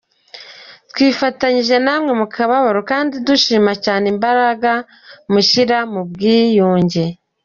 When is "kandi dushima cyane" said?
2.91-4.05